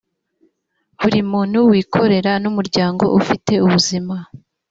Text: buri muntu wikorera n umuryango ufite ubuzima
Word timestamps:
buri 1.01 1.19
muntu 1.31 1.57
wikorera 1.69 2.31
n 2.43 2.45
umuryango 2.51 3.03
ufite 3.19 3.53
ubuzima 3.65 4.15